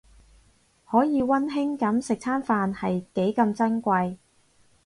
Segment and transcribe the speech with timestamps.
[0.89, 4.17] 可以溫馨噉食餐飯係幾咁珍貴